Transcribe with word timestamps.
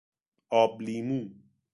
آب 0.59 0.73
لیمو 0.85 1.19